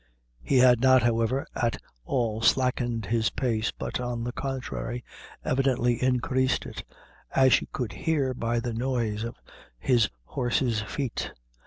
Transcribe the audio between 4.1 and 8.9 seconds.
the contrary, evidently increased it, as she could hear by the